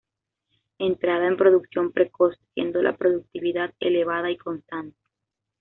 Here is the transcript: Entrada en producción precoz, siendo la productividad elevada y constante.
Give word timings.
Entrada 0.79 1.27
en 1.27 1.37
producción 1.37 1.91
precoz, 1.91 2.33
siendo 2.55 2.81
la 2.81 2.97
productividad 2.97 3.71
elevada 3.79 4.31
y 4.31 4.37
constante. 4.37 4.97